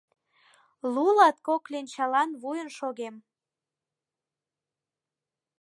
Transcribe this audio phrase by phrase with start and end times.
[0.93, 3.15] —Лу-латкок кленчалан вуйын шогем.